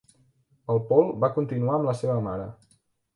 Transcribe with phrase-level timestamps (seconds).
[0.75, 2.49] El Paul va continuar amb la seva mare.